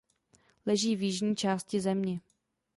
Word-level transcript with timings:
Leží 0.65 0.95
v 0.95 1.01
jižní 1.01 1.35
části 1.35 1.81
země. 1.81 2.19